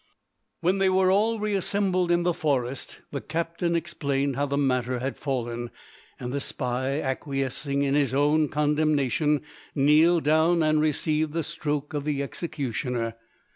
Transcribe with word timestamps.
When 0.61 0.79
they 0.79 0.89
were 0.89 1.11
all 1.11 1.37
reassembled 1.37 2.09
in 2.09 2.23
the 2.23 2.33
forest, 2.33 3.01
the 3.11 3.21
captain 3.21 3.75
explained 3.75 4.35
how 4.35 4.47
the 4.47 4.57
matter 4.57 4.97
had 4.97 5.15
fallen, 5.15 5.69
and 6.19 6.33
the 6.33 6.39
spy, 6.39 6.99
acquiescing 6.99 7.83
in 7.83 7.93
his 7.93 8.11
own 8.11 8.49
condemnation, 8.49 9.41
kneeled 9.75 10.23
down 10.23 10.63
and 10.63 10.81
received 10.81 11.33
the 11.33 11.43
stroke 11.43 11.93
of 11.93 12.03
the 12.05 12.23
executioner. 12.23 13.13